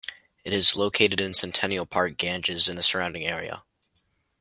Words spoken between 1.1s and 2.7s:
in Centennial Park, Ganges